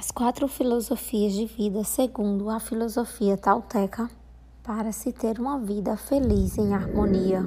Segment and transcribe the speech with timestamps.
[0.00, 4.08] As quatro filosofias de vida, segundo a filosofia tauteca,
[4.62, 7.46] para se ter uma vida feliz em harmonia.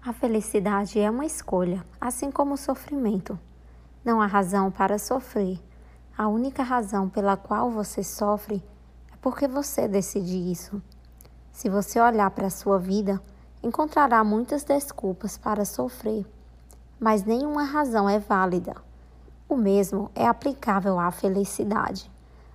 [0.00, 3.36] A felicidade é uma escolha, assim como o sofrimento.
[4.04, 5.60] Não há razão para sofrer.
[6.16, 8.62] A única razão pela qual você sofre
[9.12, 10.80] é porque você decide isso.
[11.50, 13.20] Se você olhar para a sua vida,
[13.64, 16.24] encontrará muitas desculpas para sofrer,
[17.00, 18.76] mas nenhuma razão é válida.
[19.46, 22.10] O mesmo é aplicável à felicidade.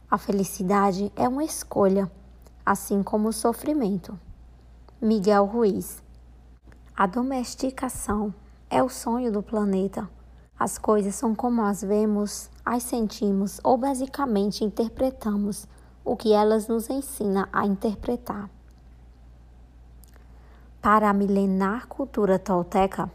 [0.10, 2.12] A felicidade é uma escolha,
[2.66, 4.20] assim como o sofrimento.
[5.00, 6.02] Miguel Ruiz.
[6.98, 8.34] A domesticação
[8.70, 10.10] é o sonho do planeta.
[10.60, 15.68] As coisas são como as vemos, as sentimos ou basicamente interpretamos
[16.04, 18.50] o que elas nos ensinam a interpretar.
[20.82, 23.10] Para a milenar cultura tolteca,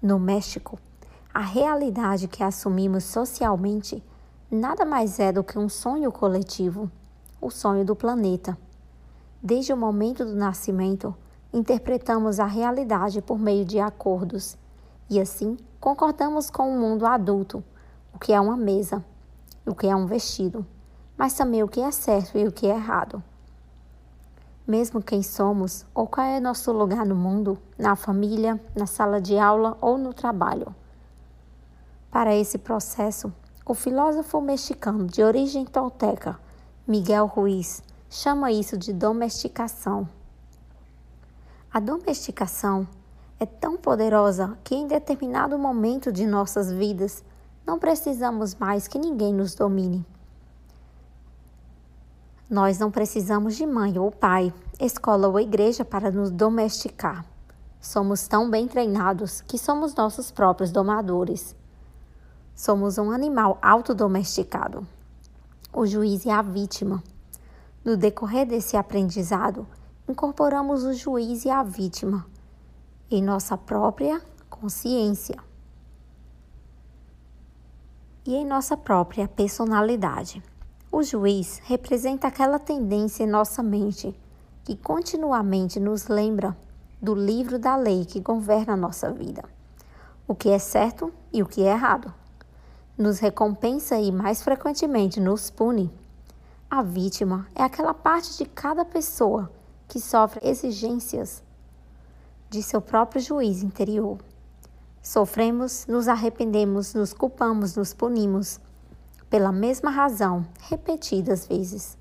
[0.00, 0.78] no México,
[1.32, 4.02] a realidade que assumimos socialmente
[4.50, 6.90] nada mais é do que um sonho coletivo,
[7.40, 8.56] o sonho do planeta.
[9.42, 11.14] Desde o momento do nascimento,
[11.52, 14.56] interpretamos a realidade por meio de acordos
[15.08, 17.62] e assim concordamos com o mundo adulto,
[18.12, 19.04] o que é uma mesa,
[19.64, 20.66] o que é um vestido,
[21.16, 23.22] mas também o que é certo e o que é errado.
[24.66, 29.38] Mesmo quem somos ou qual é nosso lugar no mundo, na família, na sala de
[29.38, 30.74] aula ou no trabalho.
[32.10, 33.32] Para esse processo,
[33.66, 36.38] o filósofo mexicano de origem tolteca,
[36.86, 40.08] Miguel Ruiz, chama isso de domesticação.
[41.70, 42.88] A domesticação
[43.38, 47.22] é tão poderosa que em determinado momento de nossas vidas
[47.66, 50.04] não precisamos mais que ninguém nos domine.
[52.48, 54.50] Nós não precisamos de mãe ou pai,
[54.80, 57.22] escola ou igreja para nos domesticar.
[57.78, 61.54] Somos tão bem treinados que somos nossos próprios domadores.
[62.58, 64.84] Somos um animal autodomesticado.
[65.72, 67.00] O juiz é a vítima.
[67.84, 69.64] No decorrer desse aprendizado,
[70.08, 72.26] incorporamos o juiz e a vítima
[73.08, 75.36] em nossa própria consciência
[78.26, 80.42] e em nossa própria personalidade.
[80.90, 84.12] O juiz representa aquela tendência em nossa mente
[84.64, 86.56] que continuamente nos lembra
[87.00, 89.44] do livro da lei que governa a nossa vida,
[90.26, 92.12] o que é certo e o que é errado
[92.98, 95.88] nos recompensa e mais frequentemente nos pune.
[96.68, 99.50] A vítima é aquela parte de cada pessoa
[99.86, 101.42] que sofre exigências
[102.50, 104.18] de seu próprio juiz interior.
[105.00, 108.60] Sofremos, nos arrependemos, nos culpamos, nos punimos
[109.30, 111.96] pela mesma razão, repetidas vezes.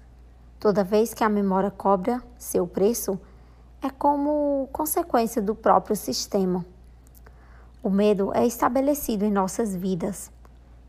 [0.60, 3.20] Toda vez que a memória cobra seu preço,
[3.82, 6.66] é como consequência do próprio sistema.
[7.84, 10.32] O medo é estabelecido em nossas vidas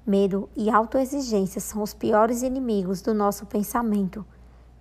[0.08, 4.24] Medo e autoexigência são os piores inimigos do nosso pensamento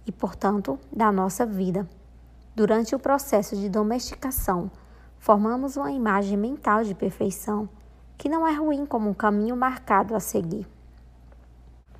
[0.05, 1.85] e, portanto, da nossa vida.
[2.55, 4.71] Durante o processo de domesticação,
[5.19, 7.67] formamos uma imagem mental de perfeição
[8.17, 10.65] que não é ruim como um caminho marcado a seguir.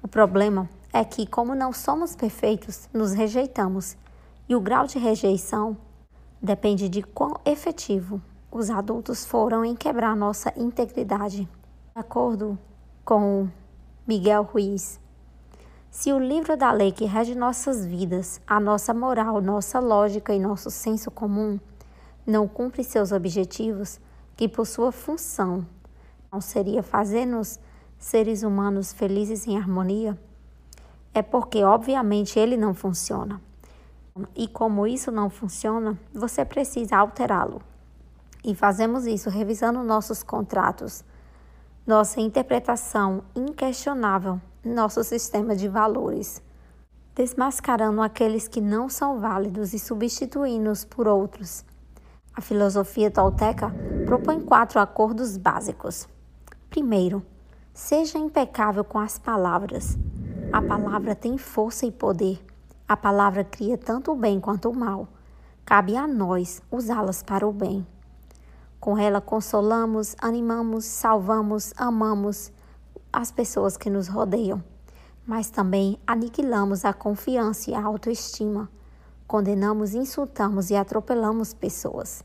[0.01, 3.97] O problema é que, como não somos perfeitos, nos rejeitamos
[4.47, 5.75] e o grau de rejeição
[6.41, 11.43] depende de quão efetivo os adultos foram em quebrar nossa integridade.
[11.43, 12.57] De acordo
[13.07, 13.47] com
[14.05, 14.99] Miguel Ruiz.
[15.89, 20.39] Se o livro da lei que rege nossas vidas, a nossa moral, nossa lógica e
[20.39, 21.57] nosso senso comum
[22.25, 23.97] não cumpre seus objetivos,
[24.35, 25.65] que por sua função
[26.29, 27.57] não seria fazer-nos
[27.97, 30.19] seres humanos felizes em harmonia,
[31.13, 33.39] é porque, obviamente, ele não funciona.
[34.35, 37.61] E como isso não funciona, você precisa alterá-lo.
[38.43, 41.05] E fazemos isso revisando nossos contratos
[41.87, 46.43] nossa interpretação inquestionável, nosso sistema de valores,
[47.15, 51.63] desmascarando aqueles que não são válidos e substituindo-os por outros.
[52.35, 53.73] A filosofia tolteca
[54.05, 56.09] propõe quatro acordos básicos.
[56.69, 57.25] Primeiro,
[57.73, 59.97] seja impecável com as palavras.
[60.51, 62.45] A palavra tem força e poder.
[62.85, 65.07] A palavra cria tanto o bem quanto o mal.
[65.63, 67.87] Cabe a nós usá-las para o bem.
[68.79, 72.51] Com ela consolamos, animamos, salvamos, amamos
[73.11, 74.63] as pessoas que nos rodeiam,
[75.25, 78.69] mas também aniquilamos a confiança e a autoestima.
[79.25, 82.23] Condenamos, insultamos e atropelamos pessoas.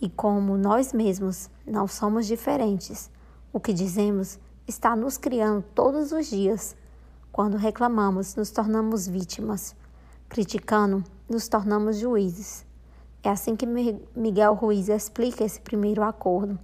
[0.00, 3.10] E como nós mesmos não somos diferentes,
[3.52, 6.76] o que dizemos está nos criando todos os dias.
[7.32, 9.74] Quando reclamamos, nos tornamos vítimas.
[10.28, 12.65] Criticando, nos tornamos juízes.
[13.26, 13.66] É assim que
[14.14, 16.56] Miguel Ruiz explica esse primeiro acordo.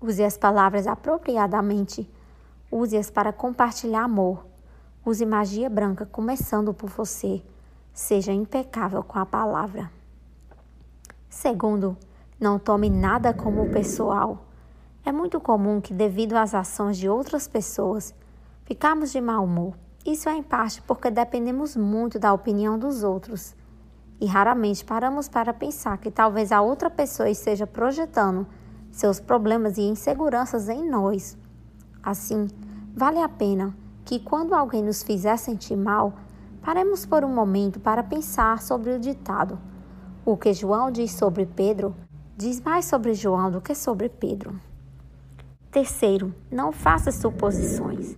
[0.00, 2.08] Use as palavras apropriadamente.
[2.72, 4.46] Use-as para compartilhar amor.
[5.04, 7.42] Use magia branca, começando por você.
[7.92, 9.92] Seja impecável com a palavra.
[11.28, 11.94] Segundo,
[12.40, 14.46] não tome nada como pessoal.
[15.04, 18.14] É muito comum que, devido às ações de outras pessoas,
[18.64, 19.74] ficamos de mau humor.
[20.06, 23.54] Isso é em parte porque dependemos muito da opinião dos outros
[24.20, 28.46] e raramente paramos para pensar que talvez a outra pessoa esteja projetando
[28.90, 31.38] seus problemas e inseguranças em nós.
[32.02, 32.48] Assim,
[32.94, 33.74] vale a pena
[34.04, 36.14] que quando alguém nos fizer sentir mal,
[36.62, 39.58] paremos por um momento para pensar sobre o ditado.
[40.24, 41.94] O que João diz sobre Pedro
[42.36, 44.58] diz mais sobre João do que sobre Pedro.
[45.70, 48.16] Terceiro, não faça suposições.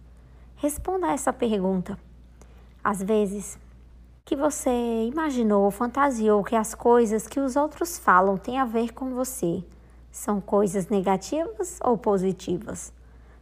[0.57, 1.99] Responda a essa pergunta.
[2.83, 3.59] Às vezes,
[4.25, 4.71] que você
[5.07, 9.65] imaginou ou fantasiou que as coisas que os outros falam têm a ver com você
[10.11, 12.93] são coisas negativas ou positivas?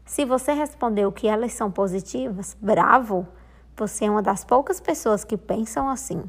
[0.05, 3.29] Se você respondeu que elas são positivas, bravo!
[3.77, 6.23] Você é uma das poucas pessoas que pensam assim.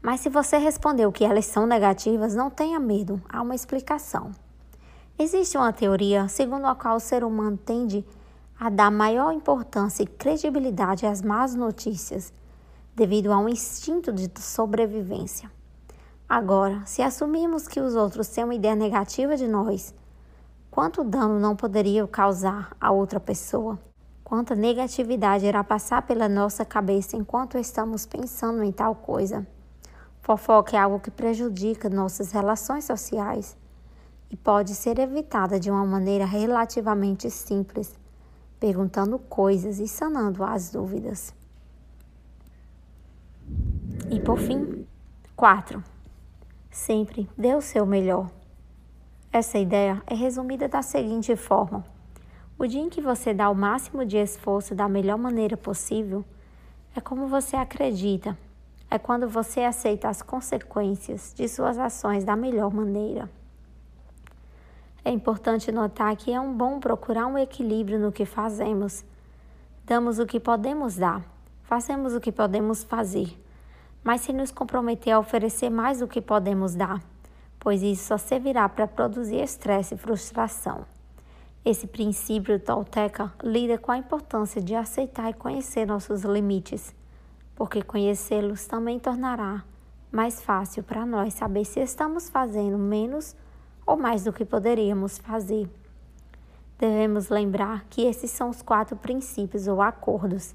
[0.00, 4.30] Mas se você respondeu que elas são negativas, não tenha medo, há uma explicação.
[5.18, 8.04] Existe uma teoria segundo a qual o ser humano tende
[8.58, 12.32] a dar maior importância e credibilidade às más notícias,
[12.96, 15.48] devido a um instinto de sobrevivência.
[16.26, 19.94] Agora, se assumirmos que os outros têm uma ideia negativa de nós,
[20.70, 23.78] quanto dano não poderia causar a outra pessoa?
[24.24, 29.46] Quanta negatividade irá passar pela nossa cabeça enquanto estamos pensando em tal coisa?
[30.22, 33.56] Fofoca é algo que prejudica nossas relações sociais
[34.30, 37.94] e pode ser evitada de uma maneira relativamente simples
[38.58, 41.34] perguntando coisas e sanando as dúvidas.
[44.08, 44.86] E por fim,
[45.34, 45.82] 4.
[46.70, 48.30] Sempre dê o seu melhor.
[49.32, 51.84] Essa ideia é resumida da seguinte forma:
[52.56, 56.24] o dia em que você dá o máximo de esforço da melhor maneira possível
[56.94, 58.38] é como você acredita,
[58.88, 63.28] é quando você aceita as consequências de suas ações da melhor maneira.
[65.04, 69.04] É importante notar que é um bom procurar um equilíbrio no que fazemos.
[69.84, 71.24] Damos o que podemos dar,
[71.64, 73.36] fazemos o que podemos fazer,
[74.06, 77.02] mas sem nos comprometer a oferecer mais do que podemos dar,
[77.58, 80.86] pois isso só servirá para produzir estresse e frustração.
[81.64, 86.94] Esse princípio tolteca lida com a importância de aceitar e conhecer nossos limites,
[87.56, 89.64] porque conhecê-los também tornará
[90.12, 93.34] mais fácil para nós saber se estamos fazendo menos
[93.84, 95.68] ou mais do que poderíamos fazer.
[96.78, 100.54] Devemos lembrar que esses são os quatro princípios ou acordos,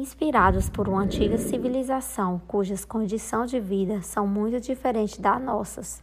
[0.00, 6.02] inspirados por uma antiga civilização cujas condições de vida são muito diferentes das nossas.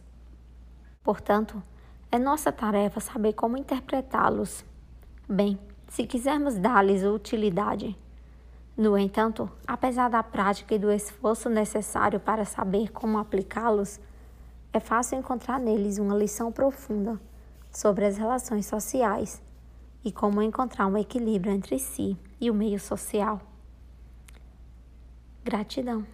[1.02, 1.60] Portanto,
[2.10, 4.64] é nossa tarefa saber como interpretá-los.
[5.28, 5.58] Bem,
[5.88, 7.96] se quisermos dar-lhes utilidade.
[8.76, 13.98] No entanto, apesar da prática e do esforço necessário para saber como aplicá-los,
[14.72, 17.20] é fácil encontrar neles uma lição profunda
[17.72, 19.42] sobre as relações sociais
[20.04, 23.47] e como encontrar um equilíbrio entre si e o meio social.
[25.48, 26.06] Gratidão.